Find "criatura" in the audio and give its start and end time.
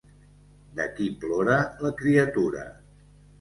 2.01-2.65